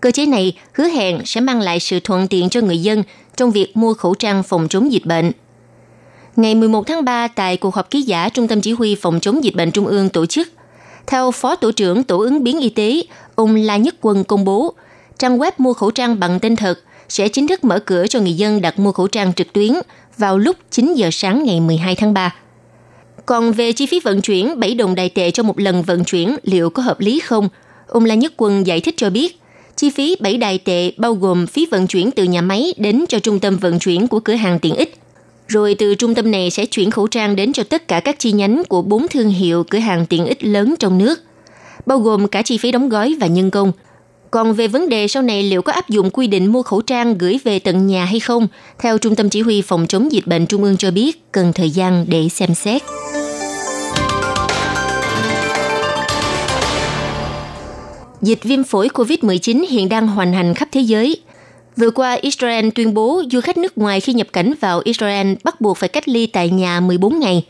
Cơ 0.00 0.10
chế 0.10 0.26
này 0.26 0.58
hứa 0.72 0.88
hẹn 0.88 1.20
sẽ 1.24 1.40
mang 1.40 1.60
lại 1.60 1.80
sự 1.80 2.00
thuận 2.00 2.28
tiện 2.28 2.48
cho 2.48 2.60
người 2.60 2.78
dân 2.78 3.02
trong 3.36 3.50
việc 3.50 3.76
mua 3.76 3.94
khẩu 3.94 4.14
trang 4.14 4.42
phòng 4.42 4.68
chống 4.68 4.92
dịch 4.92 5.06
bệnh. 5.06 5.32
Ngày 6.36 6.54
11 6.54 6.86
tháng 6.86 7.04
3 7.04 7.28
tại 7.28 7.56
cuộc 7.56 7.74
họp 7.74 7.90
ký 7.90 8.02
giả 8.02 8.28
Trung 8.28 8.48
tâm 8.48 8.60
Chỉ 8.60 8.72
huy 8.72 8.94
Phòng 8.94 9.20
chống 9.20 9.44
dịch 9.44 9.54
bệnh 9.54 9.70
Trung 9.70 9.86
ương 9.86 10.08
tổ 10.08 10.26
chức, 10.26 10.48
theo 11.06 11.30
Phó 11.30 11.56
Tổ 11.56 11.72
trưởng 11.72 12.04
Tổ 12.04 12.18
ứng 12.18 12.44
biến 12.44 12.60
Y 12.60 12.68
tế, 12.68 13.02
ông 13.34 13.54
La 13.54 13.76
Nhất 13.76 13.94
Quân 14.00 14.24
công 14.24 14.44
bố, 14.44 14.74
trang 15.18 15.38
web 15.38 15.52
mua 15.58 15.72
khẩu 15.72 15.90
trang 15.90 16.20
bằng 16.20 16.40
tên 16.40 16.56
thật 16.56 16.78
sẽ 17.08 17.28
chính 17.28 17.46
thức 17.46 17.64
mở 17.64 17.78
cửa 17.78 18.06
cho 18.06 18.20
người 18.20 18.32
dân 18.32 18.60
đặt 18.60 18.78
mua 18.78 18.92
khẩu 18.92 19.06
trang 19.06 19.32
trực 19.32 19.52
tuyến 19.52 19.72
vào 20.18 20.38
lúc 20.38 20.56
9 20.70 20.94
giờ 20.94 21.08
sáng 21.12 21.44
ngày 21.44 21.60
12 21.60 21.94
tháng 21.94 22.14
3. 22.14 22.34
Còn 23.26 23.52
về 23.52 23.72
chi 23.72 23.86
phí 23.86 24.00
vận 24.00 24.20
chuyển 24.20 24.60
7 24.60 24.74
đồng 24.74 24.94
đài 24.94 25.08
tệ 25.08 25.30
cho 25.30 25.42
một 25.42 25.60
lần 25.60 25.82
vận 25.82 26.04
chuyển 26.04 26.36
liệu 26.42 26.70
có 26.70 26.82
hợp 26.82 27.00
lý 27.00 27.20
không? 27.20 27.48
Ông 27.86 28.04
La 28.04 28.14
Nhất 28.14 28.32
Quân 28.36 28.66
giải 28.66 28.80
thích 28.80 28.94
cho 28.96 29.10
biết, 29.10 29.40
chi 29.76 29.90
phí 29.90 30.16
7 30.20 30.36
đài 30.36 30.58
tệ 30.58 30.90
bao 30.96 31.14
gồm 31.14 31.46
phí 31.46 31.66
vận 31.70 31.86
chuyển 31.86 32.10
từ 32.10 32.24
nhà 32.24 32.40
máy 32.40 32.74
đến 32.76 33.04
cho 33.08 33.18
trung 33.18 33.40
tâm 33.40 33.56
vận 33.56 33.78
chuyển 33.78 34.08
của 34.08 34.20
cửa 34.20 34.34
hàng 34.34 34.58
tiện 34.58 34.74
ích. 34.74 34.98
Rồi 35.48 35.74
từ 35.74 35.94
trung 35.94 36.14
tâm 36.14 36.30
này 36.30 36.50
sẽ 36.50 36.66
chuyển 36.66 36.90
khẩu 36.90 37.06
trang 37.06 37.36
đến 37.36 37.52
cho 37.52 37.62
tất 37.62 37.88
cả 37.88 38.00
các 38.00 38.18
chi 38.18 38.32
nhánh 38.32 38.62
của 38.68 38.82
bốn 38.82 39.08
thương 39.08 39.28
hiệu 39.28 39.64
cửa 39.64 39.78
hàng 39.78 40.06
tiện 40.06 40.26
ích 40.26 40.44
lớn 40.44 40.74
trong 40.78 40.98
nước, 40.98 41.20
bao 41.86 41.98
gồm 41.98 42.28
cả 42.28 42.42
chi 42.42 42.58
phí 42.58 42.72
đóng 42.72 42.88
gói 42.88 43.16
và 43.20 43.26
nhân 43.26 43.50
công– 43.50 43.72
còn 44.30 44.52
về 44.52 44.68
vấn 44.68 44.88
đề 44.88 45.08
sau 45.08 45.22
này 45.22 45.42
liệu 45.42 45.62
có 45.62 45.72
áp 45.72 45.88
dụng 45.88 46.10
quy 46.10 46.26
định 46.26 46.52
mua 46.52 46.62
khẩu 46.62 46.80
trang 46.80 47.18
gửi 47.18 47.38
về 47.44 47.58
tận 47.58 47.86
nhà 47.86 48.04
hay 48.04 48.20
không, 48.20 48.48
theo 48.78 48.98
Trung 48.98 49.14
tâm 49.14 49.28
Chỉ 49.28 49.40
huy 49.40 49.62
Phòng 49.62 49.86
chống 49.86 50.12
dịch 50.12 50.26
bệnh 50.26 50.46
Trung 50.46 50.62
ương 50.62 50.76
cho 50.76 50.90
biết, 50.90 51.32
cần 51.32 51.52
thời 51.52 51.70
gian 51.70 52.04
để 52.08 52.28
xem 52.28 52.54
xét. 52.54 52.82
Dịch 58.22 58.42
viêm 58.42 58.64
phổi 58.64 58.88
COVID-19 58.88 59.64
hiện 59.68 59.88
đang 59.88 60.08
hoành 60.08 60.32
hành 60.32 60.54
khắp 60.54 60.68
thế 60.72 60.80
giới. 60.80 61.20
Vừa 61.76 61.90
qua, 61.90 62.12
Israel 62.12 62.68
tuyên 62.74 62.94
bố 62.94 63.22
du 63.32 63.40
khách 63.40 63.58
nước 63.58 63.78
ngoài 63.78 64.00
khi 64.00 64.12
nhập 64.12 64.26
cảnh 64.32 64.52
vào 64.60 64.80
Israel 64.84 65.32
bắt 65.44 65.60
buộc 65.60 65.76
phải 65.76 65.88
cách 65.88 66.08
ly 66.08 66.26
tại 66.26 66.50
nhà 66.50 66.80
14 66.80 67.18
ngày. 67.20 67.46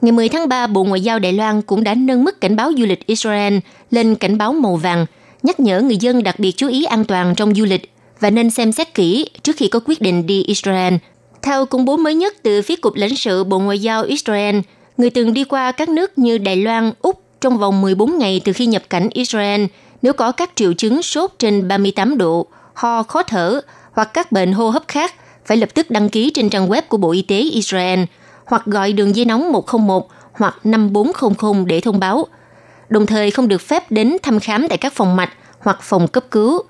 Ngày 0.00 0.12
10 0.12 0.28
tháng 0.28 0.48
3, 0.48 0.66
Bộ 0.66 0.84
Ngoại 0.84 1.00
giao 1.00 1.18
Đài 1.18 1.32
Loan 1.32 1.62
cũng 1.62 1.84
đã 1.84 1.94
nâng 1.94 2.24
mức 2.24 2.40
cảnh 2.40 2.56
báo 2.56 2.72
du 2.78 2.86
lịch 2.86 3.06
Israel 3.06 3.58
lên 3.90 4.14
cảnh 4.14 4.38
báo 4.38 4.52
màu 4.52 4.76
vàng– 4.76 5.06
nhắc 5.42 5.60
nhở 5.60 5.80
người 5.80 5.96
dân 5.96 6.22
đặc 6.22 6.38
biệt 6.38 6.52
chú 6.56 6.68
ý 6.68 6.84
an 6.84 7.04
toàn 7.04 7.34
trong 7.34 7.54
du 7.54 7.64
lịch 7.64 7.92
và 8.20 8.30
nên 8.30 8.50
xem 8.50 8.72
xét 8.72 8.94
kỹ 8.94 9.26
trước 9.42 9.56
khi 9.56 9.68
có 9.68 9.80
quyết 9.84 10.00
định 10.00 10.26
đi 10.26 10.42
Israel. 10.42 10.94
Theo 11.42 11.66
công 11.66 11.84
bố 11.84 11.96
mới 11.96 12.14
nhất 12.14 12.36
từ 12.42 12.62
phía 12.62 12.76
Cục 12.76 12.94
lãnh 12.94 13.16
sự 13.16 13.44
Bộ 13.44 13.58
Ngoại 13.58 13.78
giao 13.78 14.02
Israel, 14.02 14.58
người 14.96 15.10
từng 15.10 15.34
đi 15.34 15.44
qua 15.44 15.72
các 15.72 15.88
nước 15.88 16.18
như 16.18 16.38
Đài 16.38 16.56
Loan, 16.56 16.92
Úc 17.02 17.22
trong 17.40 17.58
vòng 17.58 17.80
14 17.80 18.18
ngày 18.18 18.40
từ 18.44 18.52
khi 18.52 18.66
nhập 18.66 18.82
cảnh 18.90 19.08
Israel 19.12 19.64
nếu 20.02 20.12
có 20.12 20.32
các 20.32 20.50
triệu 20.54 20.72
chứng 20.72 21.02
sốt 21.02 21.30
trên 21.38 21.68
38 21.68 22.18
độ, 22.18 22.46
ho, 22.74 23.02
khó 23.02 23.22
thở 23.22 23.60
hoặc 23.92 24.10
các 24.14 24.32
bệnh 24.32 24.52
hô 24.52 24.70
hấp 24.70 24.82
khác 24.88 25.14
phải 25.46 25.56
lập 25.56 25.68
tức 25.74 25.90
đăng 25.90 26.08
ký 26.08 26.30
trên 26.30 26.50
trang 26.50 26.68
web 26.68 26.82
của 26.88 26.96
Bộ 26.96 27.10
Y 27.10 27.22
tế 27.22 27.38
Israel 27.38 28.00
hoặc 28.44 28.66
gọi 28.66 28.92
đường 28.92 29.16
dây 29.16 29.24
nóng 29.24 29.52
101 29.52 30.08
hoặc 30.32 30.56
5400 30.64 31.66
để 31.66 31.80
thông 31.80 32.00
báo– 32.00 32.26
đồng 32.92 33.06
thời 33.06 33.30
không 33.30 33.48
được 33.48 33.60
phép 33.60 33.90
đến 33.90 34.16
thăm 34.22 34.40
khám 34.40 34.68
tại 34.68 34.78
các 34.78 34.92
phòng 34.92 35.16
mạch 35.16 35.30
hoặc 35.58 35.78
phòng 35.82 36.08
cấp 36.08 36.24
cứu. 36.30 36.62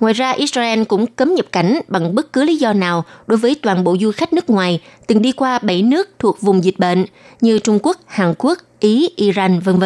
Ngoài 0.00 0.14
ra, 0.14 0.30
Israel 0.30 0.84
cũng 0.84 1.06
cấm 1.06 1.34
nhập 1.34 1.46
cảnh 1.52 1.80
bằng 1.88 2.14
bất 2.14 2.32
cứ 2.32 2.44
lý 2.44 2.56
do 2.56 2.72
nào 2.72 3.04
đối 3.26 3.38
với 3.38 3.56
toàn 3.62 3.84
bộ 3.84 3.96
du 4.00 4.12
khách 4.12 4.32
nước 4.32 4.50
ngoài 4.50 4.80
từng 5.06 5.22
đi 5.22 5.32
qua 5.32 5.58
7 5.58 5.82
nước 5.82 6.10
thuộc 6.18 6.40
vùng 6.40 6.64
dịch 6.64 6.78
bệnh 6.78 7.04
như 7.40 7.58
Trung 7.58 7.78
Quốc, 7.82 7.96
Hàn 8.06 8.34
Quốc, 8.38 8.58
Ý, 8.80 9.08
Iran, 9.16 9.60
v.v. 9.60 9.84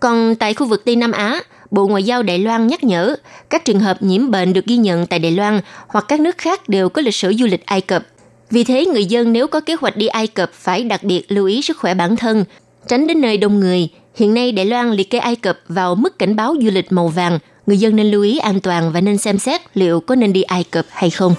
Còn 0.00 0.34
tại 0.34 0.54
khu 0.54 0.66
vực 0.66 0.84
Tây 0.84 0.96
Nam 0.96 1.12
Á, 1.12 1.40
Bộ 1.70 1.86
Ngoại 1.86 2.02
giao 2.02 2.22
Đài 2.22 2.38
Loan 2.38 2.66
nhắc 2.66 2.84
nhở 2.84 3.16
các 3.50 3.64
trường 3.64 3.80
hợp 3.80 4.02
nhiễm 4.02 4.30
bệnh 4.30 4.52
được 4.52 4.66
ghi 4.66 4.76
nhận 4.76 5.06
tại 5.06 5.18
Đài 5.18 5.32
Loan 5.32 5.60
hoặc 5.88 6.04
các 6.08 6.20
nước 6.20 6.38
khác 6.38 6.68
đều 6.68 6.88
có 6.88 7.02
lịch 7.02 7.14
sử 7.14 7.34
du 7.38 7.46
lịch 7.46 7.66
Ai 7.66 7.80
Cập. 7.80 8.02
Vì 8.50 8.64
thế, 8.64 8.86
người 8.86 9.04
dân 9.04 9.32
nếu 9.32 9.46
có 9.46 9.60
kế 9.60 9.74
hoạch 9.80 9.96
đi 9.96 10.06
Ai 10.06 10.26
Cập 10.26 10.52
phải 10.52 10.84
đặc 10.84 11.02
biệt 11.02 11.32
lưu 11.32 11.46
ý 11.46 11.62
sức 11.62 11.78
khỏe 11.78 11.94
bản 11.94 12.16
thân, 12.16 12.44
tránh 12.88 13.06
đến 13.06 13.20
nơi 13.20 13.36
đông 13.36 13.60
người, 13.60 13.88
Hiện 14.14 14.34
nay 14.34 14.52
Đài 14.52 14.66
Loan 14.66 14.90
liệt 14.90 15.10
kê 15.10 15.18
Ai 15.18 15.36
Cập 15.36 15.58
vào 15.68 15.94
mức 15.94 16.18
cảnh 16.18 16.36
báo 16.36 16.54
du 16.62 16.70
lịch 16.70 16.92
màu 16.92 17.08
vàng. 17.08 17.38
Người 17.66 17.78
dân 17.78 17.96
nên 17.96 18.10
lưu 18.10 18.22
ý 18.22 18.38
an 18.38 18.60
toàn 18.60 18.92
và 18.92 19.00
nên 19.00 19.18
xem 19.18 19.38
xét 19.38 19.60
liệu 19.74 20.00
có 20.00 20.14
nên 20.14 20.32
đi 20.32 20.42
Ai 20.42 20.64
Cập 20.64 20.84
hay 20.90 21.10
không. 21.10 21.34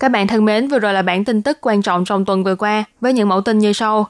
Các 0.00 0.08
bạn 0.08 0.26
thân 0.26 0.44
mến, 0.44 0.68
vừa 0.68 0.78
rồi 0.78 0.92
là 0.92 1.02
bản 1.02 1.24
tin 1.24 1.42
tức 1.42 1.58
quan 1.60 1.82
trọng 1.82 2.04
trong 2.04 2.24
tuần 2.24 2.44
vừa 2.44 2.56
qua 2.56 2.84
với 3.00 3.12
những 3.12 3.28
mẫu 3.28 3.40
tin 3.40 3.58
như 3.58 3.72
sau. 3.72 4.08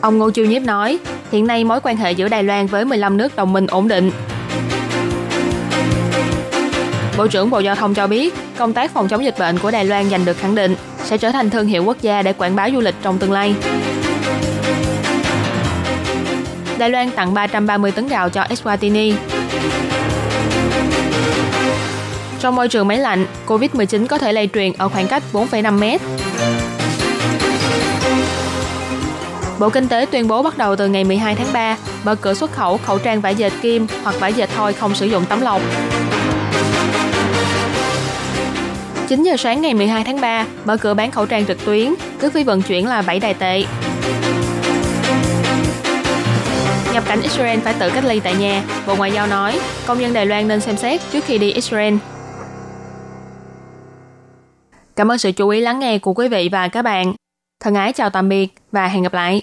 Ông 0.00 0.18
Ngô 0.18 0.30
Chiêu 0.30 0.46
Nhiếp 0.46 0.62
nói, 0.62 0.98
hiện 1.32 1.46
nay 1.46 1.64
mối 1.64 1.80
quan 1.80 1.96
hệ 1.96 2.12
giữa 2.12 2.28
Đài 2.28 2.42
Loan 2.42 2.66
với 2.66 2.84
15 2.84 3.16
nước 3.16 3.36
đồng 3.36 3.52
minh 3.52 3.66
ổn 3.66 3.88
định. 3.88 4.10
Bộ 7.16 7.26
trưởng 7.26 7.50
Bộ 7.50 7.58
Giao 7.58 7.74
thông 7.74 7.94
cho 7.94 8.06
biết, 8.06 8.34
công 8.58 8.72
tác 8.72 8.90
phòng 8.90 9.08
chống 9.08 9.24
dịch 9.24 9.38
bệnh 9.38 9.58
của 9.58 9.70
Đài 9.70 9.84
Loan 9.84 10.10
giành 10.10 10.24
được 10.24 10.36
khẳng 10.36 10.54
định 10.54 10.76
sẽ 11.04 11.18
trở 11.18 11.30
thành 11.30 11.50
thương 11.50 11.66
hiệu 11.66 11.84
quốc 11.84 11.96
gia 12.00 12.22
để 12.22 12.32
quảng 12.32 12.56
bá 12.56 12.70
du 12.70 12.80
lịch 12.80 12.94
trong 13.02 13.18
tương 13.18 13.32
lai. 13.32 13.54
Đài 16.78 16.90
Loan 16.90 17.10
tặng 17.10 17.34
330 17.34 17.92
tấn 17.92 18.08
gạo 18.08 18.28
cho 18.28 18.42
Eswatini. 18.42 19.14
Trong 22.40 22.56
môi 22.56 22.68
trường 22.68 22.88
máy 22.88 22.98
lạnh, 22.98 23.26
COVID-19 23.46 24.06
có 24.06 24.18
thể 24.18 24.32
lây 24.32 24.48
truyền 24.54 24.72
ở 24.78 24.88
khoảng 24.88 25.08
cách 25.08 25.22
4,5 25.32 25.78
mét. 25.78 26.00
Bộ 29.58 29.70
Kinh 29.70 29.88
tế 29.88 30.06
tuyên 30.10 30.28
bố 30.28 30.42
bắt 30.42 30.58
đầu 30.58 30.76
từ 30.76 30.88
ngày 30.88 31.04
12 31.04 31.34
tháng 31.34 31.52
3 31.52 31.76
mở 32.04 32.14
cửa 32.14 32.34
xuất 32.34 32.52
khẩu 32.52 32.78
khẩu 32.78 32.98
trang 32.98 33.20
vải 33.20 33.34
dệt 33.34 33.52
kim 33.62 33.86
hoặc 34.02 34.20
vải 34.20 34.32
dệt 34.32 34.50
thoi 34.56 34.72
không 34.72 34.94
sử 34.94 35.06
dụng 35.06 35.24
tấm 35.28 35.40
lọc. 35.40 35.60
9 39.10 39.22
giờ 39.22 39.36
sáng 39.36 39.62
ngày 39.62 39.74
12 39.74 40.04
tháng 40.04 40.20
3, 40.20 40.46
mở 40.64 40.76
cửa 40.76 40.94
bán 40.94 41.10
khẩu 41.10 41.26
trang 41.26 41.46
trực 41.46 41.64
tuyến, 41.64 41.94
cước 42.20 42.32
phí 42.32 42.44
vận 42.44 42.62
chuyển 42.62 42.86
là 42.86 43.02
7 43.02 43.20
đài 43.20 43.34
tệ. 43.34 43.64
Nhập 46.92 47.02
cảnh 47.06 47.22
Israel 47.22 47.58
phải 47.58 47.74
tự 47.80 47.90
cách 47.94 48.04
ly 48.04 48.20
tại 48.20 48.34
nhà, 48.34 48.64
Bộ 48.86 48.96
Ngoại 48.96 49.12
giao 49.12 49.26
nói, 49.26 49.60
công 49.86 50.00
dân 50.00 50.12
Đài 50.12 50.26
Loan 50.26 50.48
nên 50.48 50.60
xem 50.60 50.76
xét 50.76 51.00
trước 51.12 51.24
khi 51.24 51.38
đi 51.38 51.52
Israel. 51.52 51.94
Cảm 54.96 55.10
ơn 55.10 55.18
sự 55.18 55.32
chú 55.32 55.48
ý 55.48 55.60
lắng 55.60 55.78
nghe 55.78 55.98
của 55.98 56.12
quý 56.12 56.28
vị 56.28 56.48
và 56.52 56.68
các 56.68 56.82
bạn. 56.82 57.14
Thân 57.60 57.74
ái 57.74 57.92
chào 57.92 58.10
tạm 58.10 58.28
biệt 58.28 58.48
và 58.72 58.88
hẹn 58.88 59.02
gặp 59.02 59.14
lại. 59.14 59.42